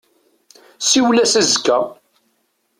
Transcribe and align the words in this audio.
Siwel-as 0.87 1.33
azekka. 1.41 1.79